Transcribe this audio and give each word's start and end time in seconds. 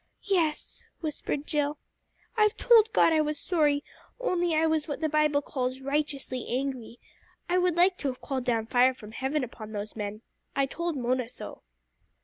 "Yes," 0.23 0.81
whispered 1.01 1.45
Jill. 1.45 1.77
"I've 2.35 2.57
told 2.57 2.91
God 2.91 3.13
I 3.13 3.21
was 3.21 3.37
sorry, 3.39 3.83
only 4.19 4.55
I 4.55 4.65
was 4.65 4.87
what 4.87 4.99
the 4.99 5.07
Bible 5.07 5.43
calls 5.43 5.79
'righteously 5.79 6.47
angry.' 6.49 6.99
I 7.47 7.59
would 7.59 7.75
like 7.75 7.99
to 7.99 8.07
have 8.07 8.19
called 8.19 8.43
down 8.45 8.65
fire 8.65 8.95
from 8.95 9.11
heaven 9.11 9.43
upon 9.43 9.73
those 9.73 9.95
men. 9.95 10.23
I 10.55 10.65
told 10.65 10.97
Mona 10.97 11.29
so." 11.29 11.61